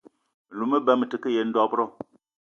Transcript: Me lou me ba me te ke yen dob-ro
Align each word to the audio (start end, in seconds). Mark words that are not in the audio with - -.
Me 0.47 0.53
lou 0.59 0.67
me 0.71 0.79
ba 0.85 0.93
me 0.99 1.05
te 1.11 1.17
ke 1.23 1.29
yen 1.35 1.49
dob-ro 1.55 1.85